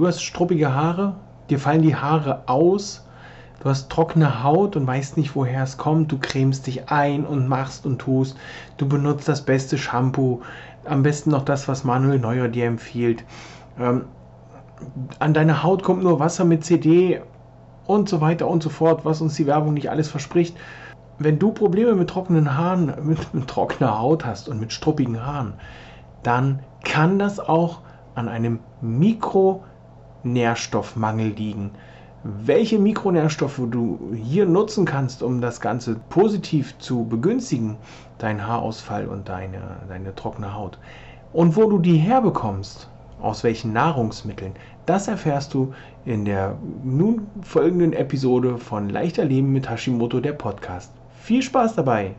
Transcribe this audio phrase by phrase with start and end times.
[0.00, 1.16] Du hast struppige Haare,
[1.50, 3.04] dir fallen die Haare aus,
[3.62, 6.10] du hast trockene Haut und weißt nicht, woher es kommt.
[6.10, 8.34] Du cremst dich ein und machst und tust.
[8.78, 10.40] Du benutzt das beste Shampoo,
[10.86, 13.24] am besten noch das, was Manuel Neuer dir empfiehlt.
[13.78, 14.06] Ähm,
[15.18, 17.20] an deine Haut kommt nur Wasser mit CD
[17.86, 20.56] und so weiter und so fort, was uns die Werbung nicht alles verspricht.
[21.18, 25.52] Wenn du Probleme mit trockenen Haaren, mit, mit trockener Haut hast und mit struppigen Haaren,
[26.22, 27.80] dann kann das auch
[28.14, 28.60] an einem
[30.22, 31.70] Mikronährstoffmangel liegen.
[32.22, 37.76] Welche Mikronährstoffe du hier nutzen kannst, um das Ganze positiv zu begünstigen,
[38.18, 40.78] dein Haarausfall und deine, deine trockene Haut,
[41.32, 42.90] und wo du die herbekommst,
[43.22, 44.52] aus welchen Nahrungsmitteln,
[44.84, 45.72] das erfährst du
[46.04, 50.92] in der nun folgenden Episode von Leichter Leben mit Hashimoto, der Podcast.
[51.22, 52.14] Viel Spaß dabei!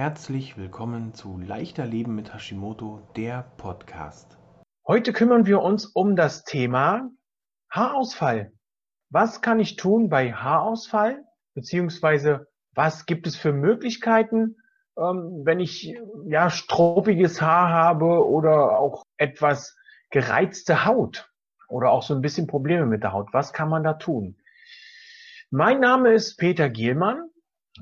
[0.00, 4.38] Herzlich willkommen zu Leichter Leben mit Hashimoto, der Podcast.
[4.86, 7.10] Heute kümmern wir uns um das Thema
[7.70, 8.50] Haarausfall.
[9.10, 11.22] Was kann ich tun bei Haarausfall?
[11.52, 14.56] Beziehungsweise was gibt es für Möglichkeiten,
[14.96, 19.76] ähm, wenn ich ja struppiges Haar habe oder auch etwas
[20.08, 21.30] gereizte Haut
[21.68, 23.28] oder auch so ein bisschen Probleme mit der Haut?
[23.34, 24.38] Was kann man da tun?
[25.50, 27.29] Mein Name ist Peter Gielmann.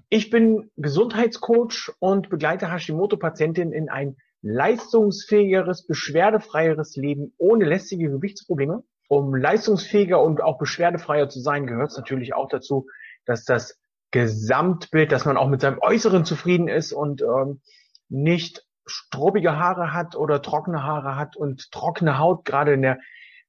[0.09, 8.85] Ich bin Gesundheitscoach und begleite Hashimoto-Patientinnen in ein leistungsfähigeres, beschwerdefreieres Leben ohne lästige Gewichtsprobleme.
[9.09, 12.87] Um leistungsfähiger und auch beschwerdefreier zu sein, gehört es natürlich auch dazu,
[13.25, 17.61] dass das Gesamtbild, dass man auch mit seinem Äußeren zufrieden ist und ähm,
[18.09, 22.45] nicht struppige Haare hat oder trockene Haare hat und trockene Haut.
[22.45, 22.99] Gerade in der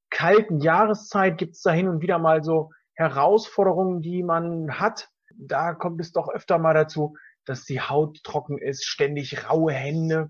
[0.10, 5.10] kalten Jahreszeit gibt es da hin und wieder mal so Herausforderungen, die man hat.
[5.42, 10.30] Da kommt es doch öfter mal dazu, dass die Haut trocken ist, ständig raue Hände.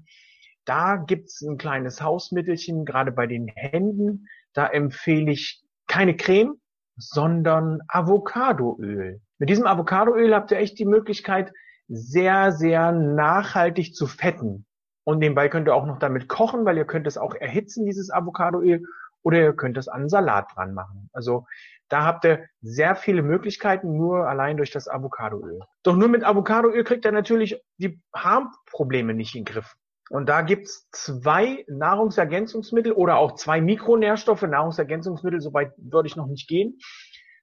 [0.65, 4.27] Da gibt's ein kleines Hausmittelchen, gerade bei den Händen.
[4.53, 6.61] Da empfehle ich keine Creme,
[6.95, 9.19] sondern Avocadoöl.
[9.39, 11.51] Mit diesem Avocadoöl habt ihr echt die Möglichkeit,
[11.87, 14.67] sehr, sehr nachhaltig zu fetten.
[15.05, 18.11] Und nebenbei könnt ihr auch noch damit kochen, weil ihr könnt es auch erhitzen, dieses
[18.11, 18.83] Avocadoöl,
[19.23, 21.09] oder ihr könnt es an Salat dran machen.
[21.13, 21.45] Also
[21.89, 25.59] da habt ihr sehr viele Möglichkeiten, nur allein durch das Avocadoöl.
[25.83, 29.75] Doch nur mit Avocadoöl kriegt ihr natürlich die Harnprobleme nicht in den Griff.
[30.09, 34.41] Und da gibt's zwei Nahrungsergänzungsmittel oder auch zwei Mikronährstoffe.
[34.41, 36.79] Nahrungsergänzungsmittel, soweit würde ich noch nicht gehen.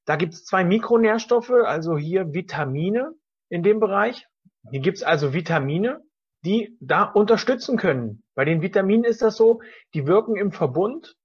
[0.05, 3.13] Da gibt es zwei Mikronährstoffe, also hier Vitamine
[3.49, 4.27] in dem Bereich.
[4.71, 6.01] Hier gibt es also Vitamine,
[6.45, 8.23] die da unterstützen können.
[8.35, 9.61] Bei den Vitaminen ist das so,
[9.95, 11.16] die wirken im Verbund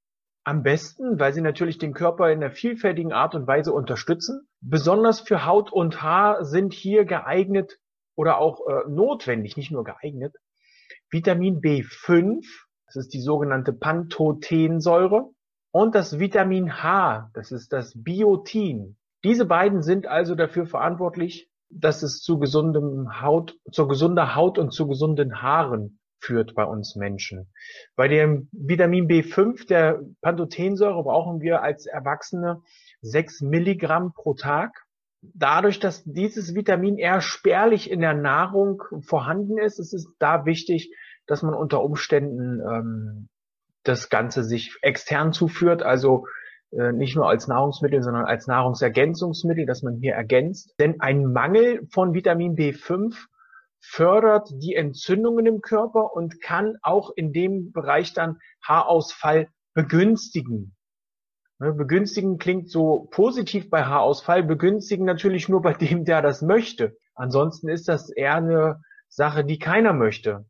[0.44, 4.48] am besten, weil sie natürlich den Körper in einer vielfältigen Art und Weise unterstützen.
[4.60, 7.80] Besonders für Haut und Haar sind hier geeignet
[8.16, 10.36] oder auch äh, notwendig, nicht nur geeignet,
[11.10, 12.46] Vitamin B5,
[12.86, 15.30] das ist die sogenannte Pantothensäure,
[15.72, 18.98] und das Vitamin H, das ist das Biotin.
[19.24, 24.74] Diese beiden sind also dafür verantwortlich, dass es zu gesundem Haut, zur gesunder Haut und
[24.74, 27.52] zu gesunden Haaren führt bei uns Menschen.
[27.96, 32.62] Bei dem Vitamin B5, der Pantothensäure, brauchen wir als Erwachsene
[33.02, 34.86] sechs Milligramm pro Tag.
[35.22, 40.94] Dadurch, dass dieses Vitamin eher spärlich in der Nahrung vorhanden ist, ist es da wichtig,
[41.28, 43.30] dass man unter Umständen ähm,
[43.84, 46.26] das Ganze sich extern zuführt, also
[46.72, 50.74] äh, nicht nur als Nahrungsmittel, sondern als Nahrungsergänzungsmittel, dass man hier ergänzt.
[50.80, 53.16] Denn ein Mangel von Vitamin B5
[53.82, 60.76] fördert die Entzündungen im Körper und kann auch in dem Bereich dann Haarausfall begünstigen.
[61.60, 66.98] Ne, begünstigen klingt so positiv bei Haarausfall, begünstigen natürlich nur bei dem, der das möchte.
[67.16, 70.46] Ansonsten ist das eher eine Sache, die keiner möchte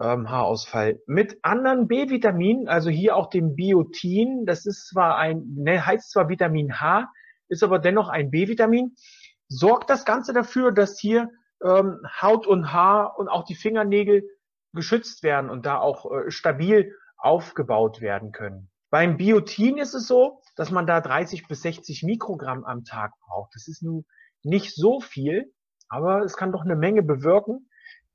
[0.00, 1.00] ähm, Haarausfall.
[1.06, 6.28] Mit anderen B-Vitaminen, also hier auch dem Biotin, das ist zwar ein, ne, heißt zwar
[6.28, 7.08] Vitamin H,
[7.48, 8.94] ist aber dennoch ein B-Vitamin,
[9.48, 11.28] sorgt das Ganze dafür, dass hier
[11.64, 14.28] ähm, Haut und Haar und auch die Fingernägel
[14.72, 18.70] geschützt werden und da auch äh, stabil aufgebaut werden können.
[18.90, 23.54] Beim Biotin ist es so, dass man da 30 bis 60 Mikrogramm am Tag braucht.
[23.54, 24.04] Das ist nun
[24.42, 25.52] nicht so viel,
[25.88, 27.68] aber es kann doch eine Menge bewirken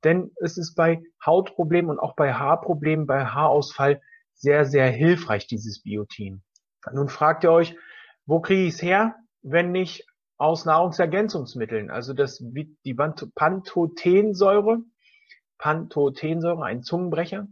[0.04, 4.00] denn es ist bei Hautproblemen und auch bei Haarproblemen, bei Haarausfall
[4.34, 6.42] sehr, sehr hilfreich, dieses Biotin.
[6.92, 7.76] Nun fragt ihr euch,
[8.24, 10.06] wo kriege ich es her, wenn nicht
[10.38, 11.90] aus Nahrungsergänzungsmitteln?
[11.90, 14.78] Also das, die Pantothensäure,
[15.58, 17.48] Pantothensäure, ein Zungenbrecher,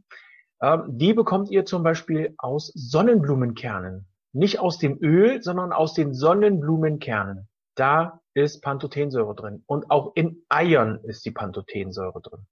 [0.63, 4.07] ähm, die bekommt ihr zum Beispiel aus Sonnenblumenkernen.
[4.33, 7.49] Nicht aus dem Öl, sondern aus den Sonnenblumenkernen.
[7.75, 9.65] Da ist Pantothensäure drin.
[9.67, 12.47] Und auch in Eiern ist die Pantothensäure drin.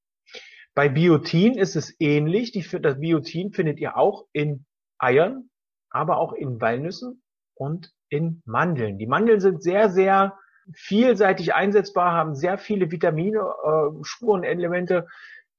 [0.75, 2.53] Bei Biotin ist es ähnlich.
[2.53, 4.67] Die, das Biotin findet ihr auch in
[4.99, 5.51] Eiern,
[5.91, 7.23] aber auch in Walnüssen
[7.55, 8.99] und in Mandeln.
[8.99, 10.39] Die Mandeln sind sehr, sehr
[10.73, 15.07] vielseitig einsetzbar, haben sehr viele Vitamine, äh, Spurenelemente,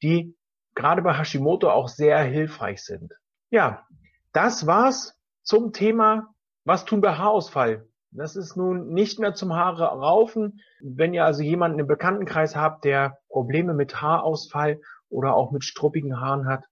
[0.02, 0.36] die
[0.74, 3.14] gerade bei Hashimoto auch sehr hilfreich sind.
[3.50, 3.86] Ja,
[4.34, 6.34] das war's zum Thema,
[6.66, 7.88] was tun bei Haarausfall.
[8.12, 10.62] Das ist nun nicht mehr zum Haare raufen.
[10.82, 16.20] Wenn ihr also jemanden im Bekanntenkreis habt, der Probleme mit Haarausfall oder auch mit struppigen
[16.20, 16.66] Haaren hat,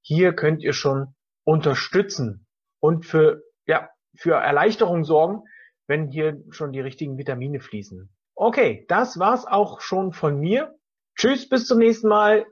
[0.00, 2.46] hier könnt ihr schon unterstützen
[2.80, 3.42] und für,
[4.16, 5.42] für Erleichterung sorgen,
[5.86, 8.10] wenn hier schon die richtigen Vitamine fließen.
[8.34, 10.74] Okay, das war's auch schon von mir.
[11.16, 12.46] Tschüss, bis zum nächsten Mal.